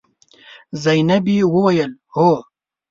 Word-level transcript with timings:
زينبې 0.81 1.37
وويل: 1.53 1.91
هو. 2.15 2.31